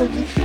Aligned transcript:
Thank 0.00 0.38
you. 0.38 0.39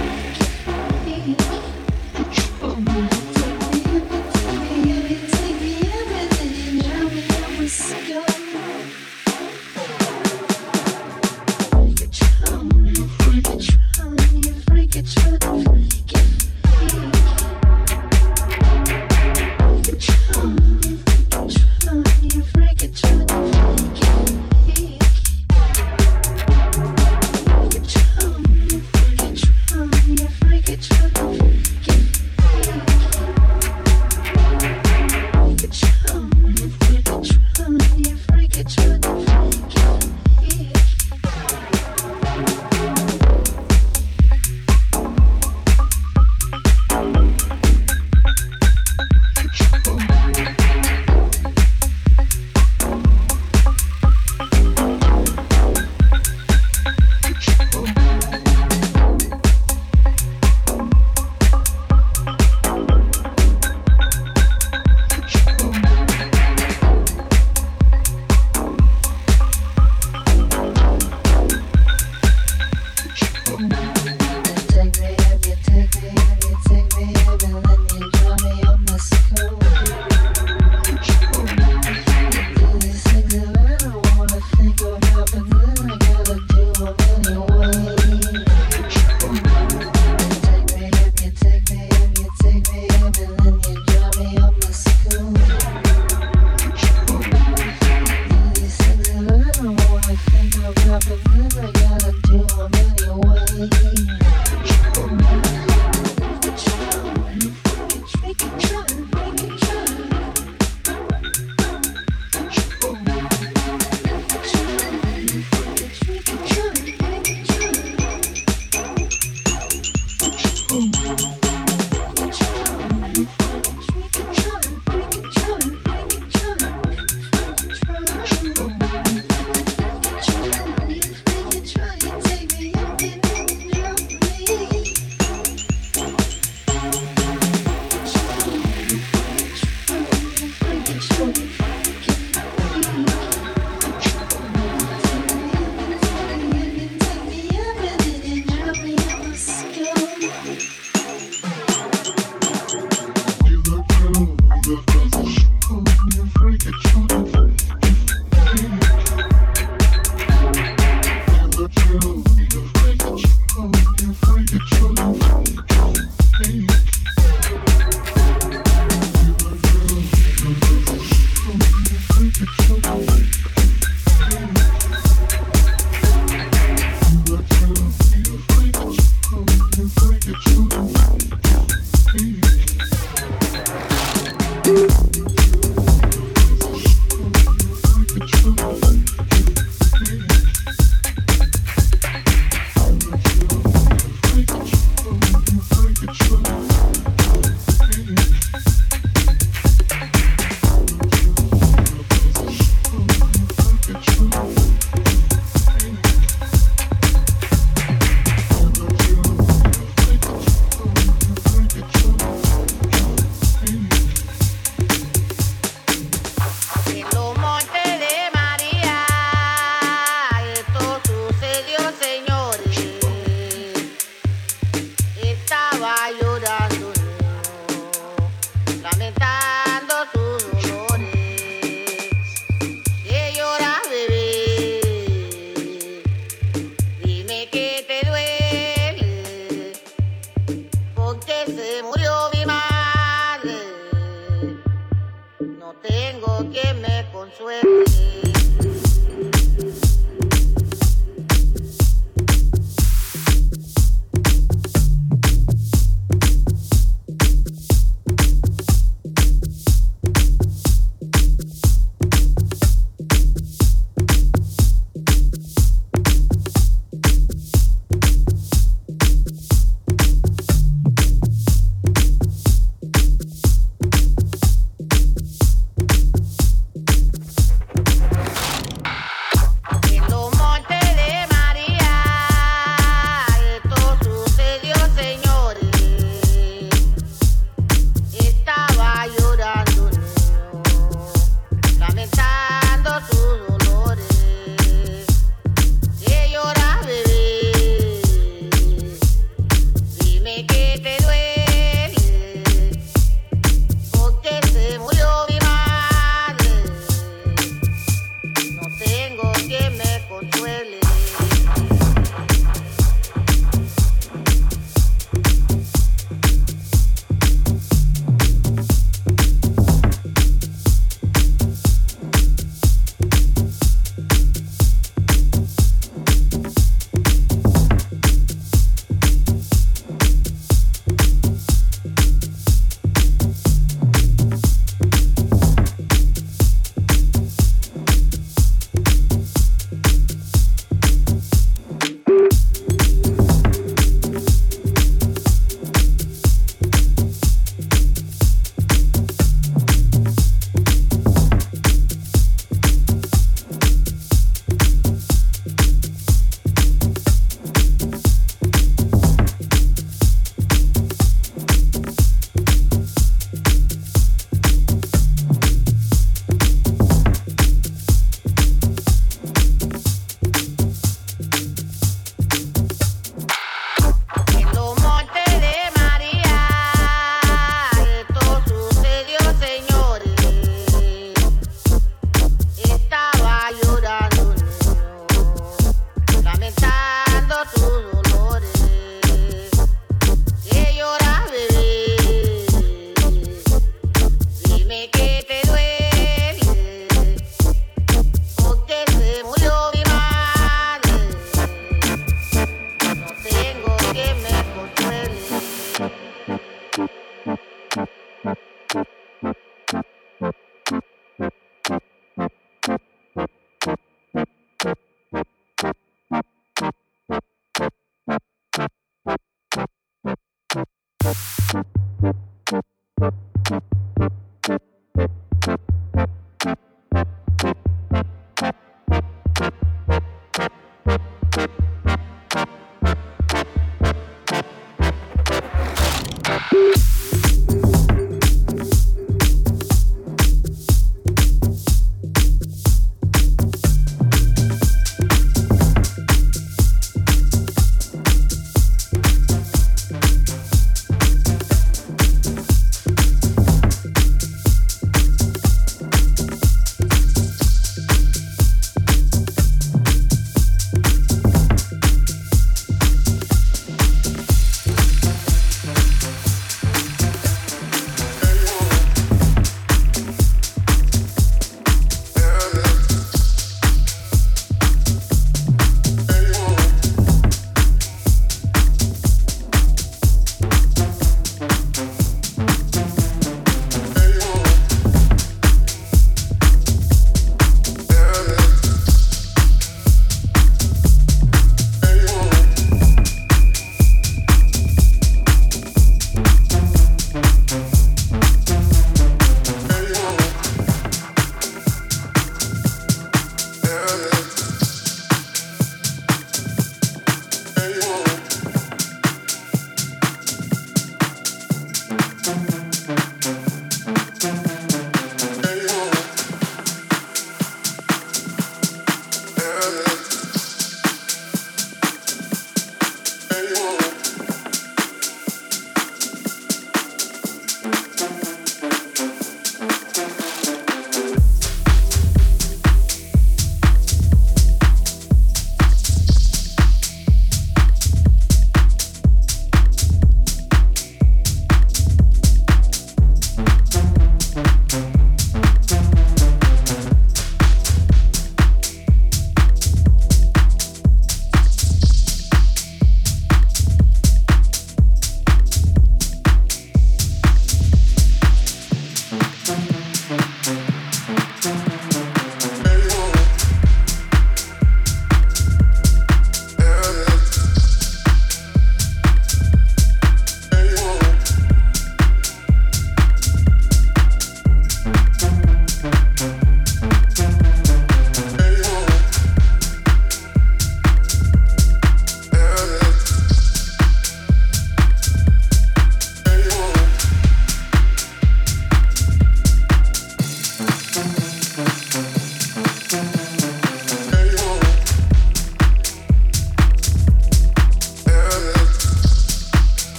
Bye. 172.85 173.14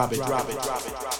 Drop 0.00 0.12
it, 0.12 0.16
drop 0.16 0.48
it, 0.48 0.52
drop 0.62 0.86
it, 0.86 0.98
drop 0.98 1.12
it. 1.12 1.19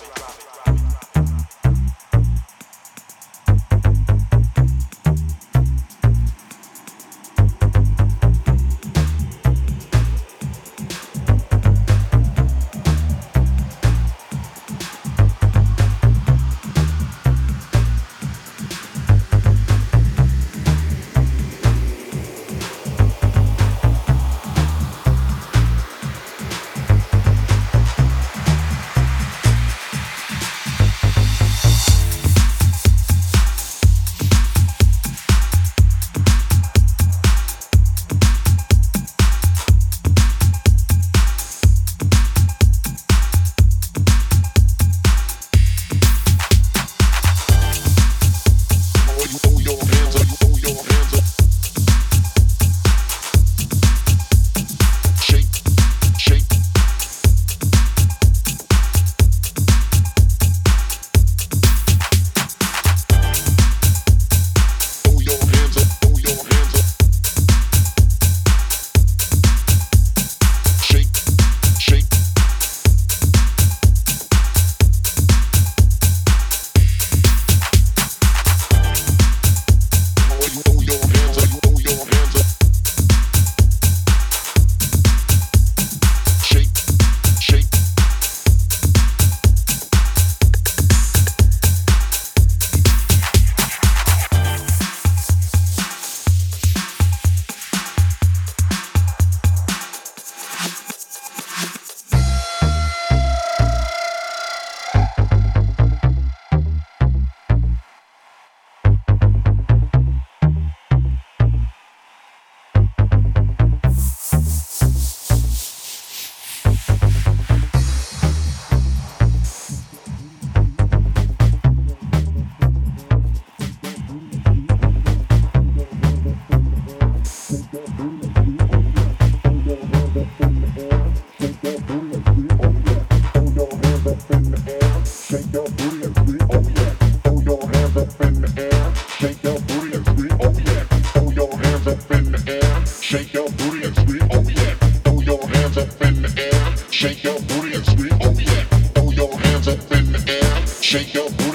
up 149.80 149.92
in 149.92 150.12
the 150.12 150.20
air, 150.28 150.66
shake 150.66 151.14
your 151.14 151.30
booty. 151.30 151.49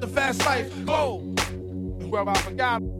the 0.00 0.10
fast 0.12 0.44
life, 0.46 0.72
go. 0.86 1.22
Well, 2.10 2.28
I 2.28 2.34
forgot. 2.38 2.99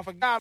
Well, 0.00 0.04
I 0.08 0.12
forgot. 0.12 0.39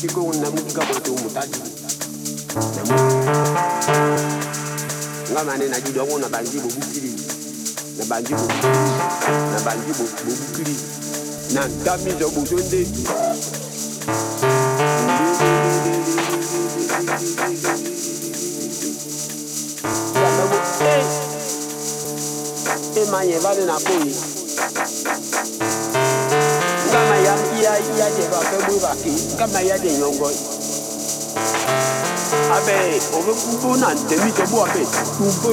siko 0.00 0.20
namuvuka 0.40 0.84
mwate 0.84 1.10
umutatu 1.10 1.60
namu 2.76 2.94
ngamane 5.32 5.68
najidwa 5.68 6.04
yade 27.76 28.22
bakebuka 28.32 28.90
kama 29.38 29.60
yade 29.60 29.90
yongo 29.98 30.30
abe 32.56 33.00
obe 33.16 33.32
kubo 33.32 33.76
na 33.76 33.94
ntemi 33.94 34.32
to 34.32 34.44
bo 34.50 34.64
abe 34.64 34.82
kubo. 35.16 35.50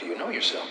Do 0.00 0.06
you 0.06 0.16
know 0.16 0.30
yourself? 0.30 0.66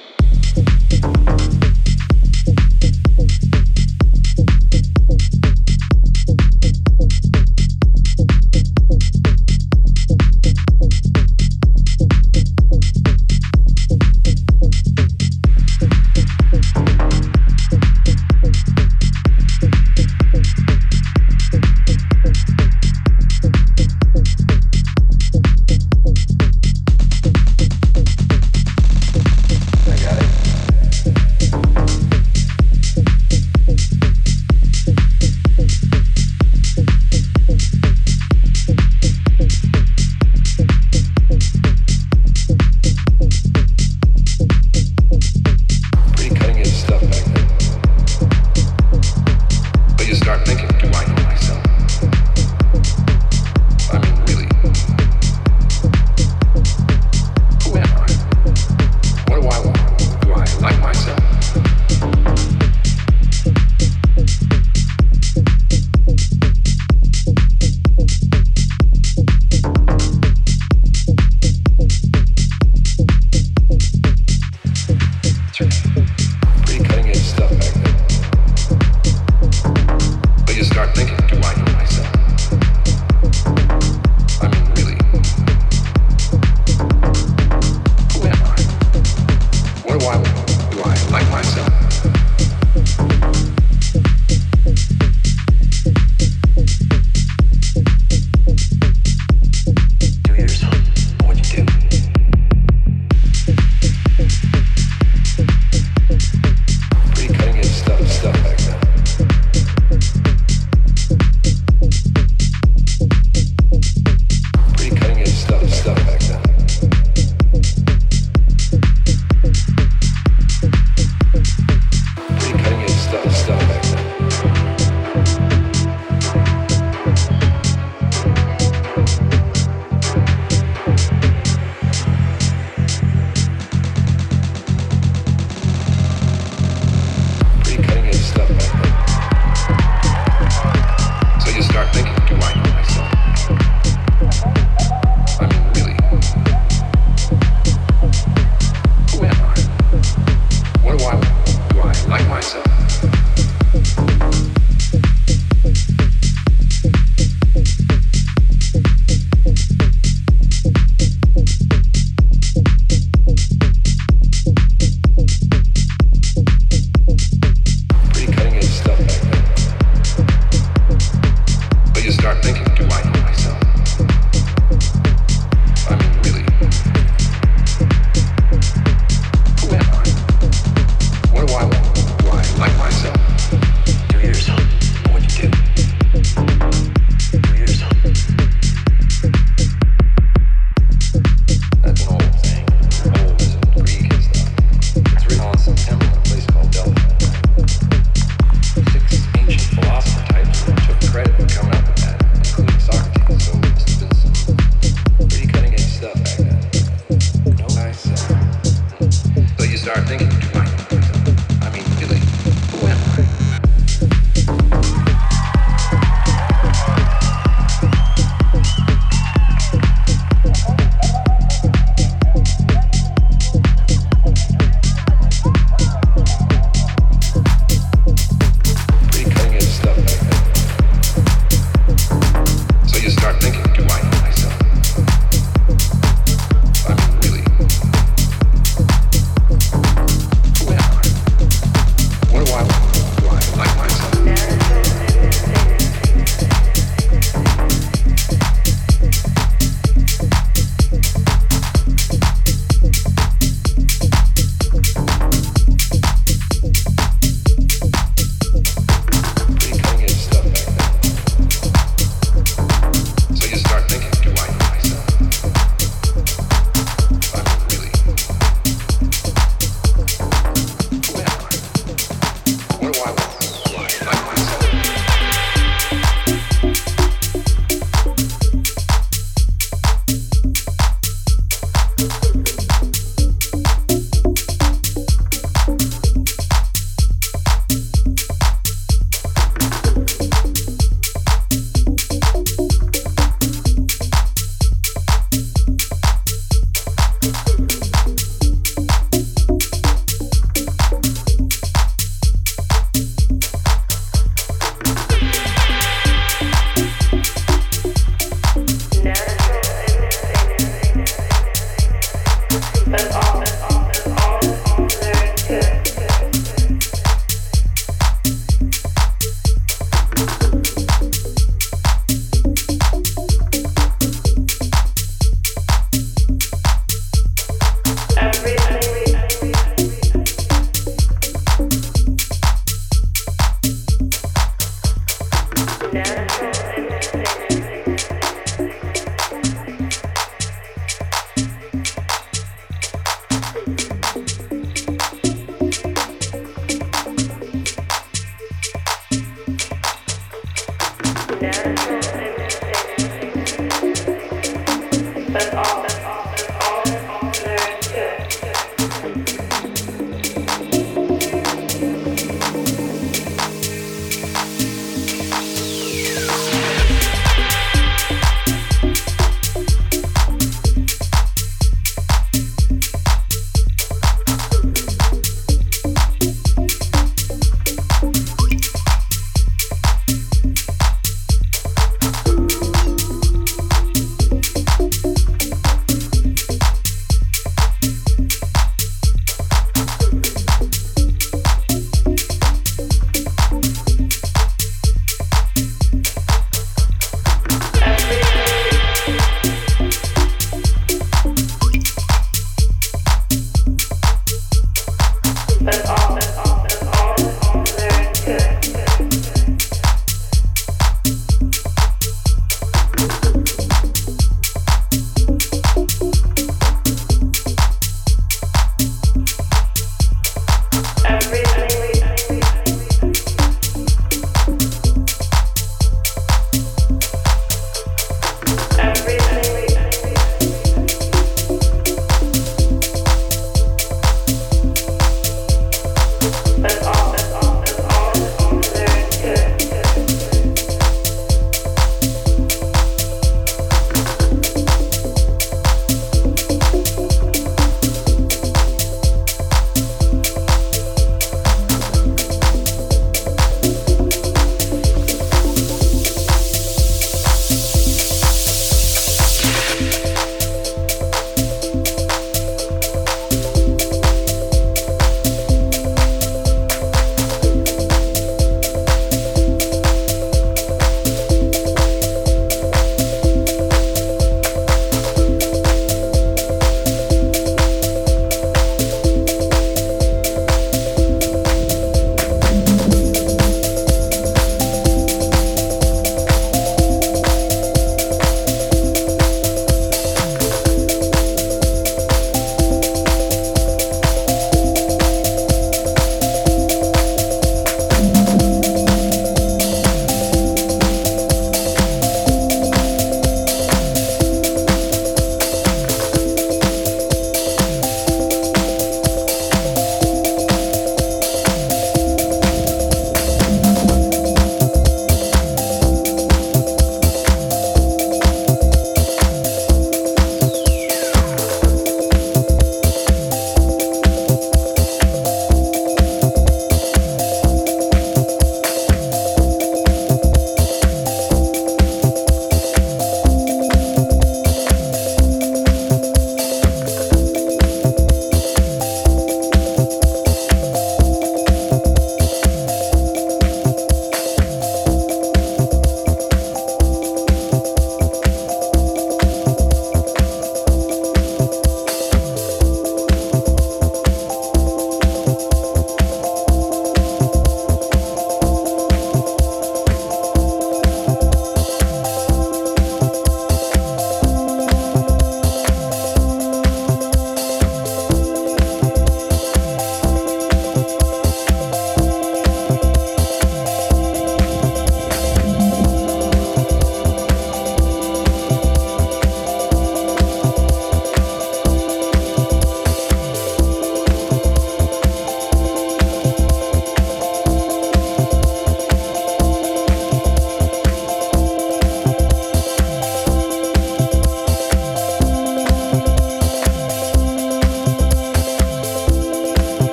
But 355.31 355.53
all 355.53 355.78